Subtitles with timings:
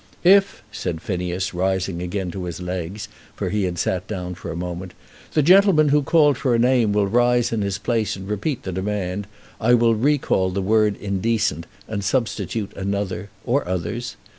[0.23, 4.55] "If," said Phineas, rising again to his legs, for he had sat down for a
[4.55, 4.95] moment,
[5.33, 8.71] "the gentleman who called for a name will rise in his place and repeat the
[8.71, 9.27] demand,
[9.59, 14.15] I will recall the word indecent and substitute another, or others.